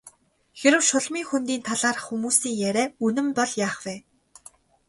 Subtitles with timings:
[0.59, 3.95] Хэрэв Шулмын хөндийн талаарх хүмүүсийн яриа үнэн бол яах вэ?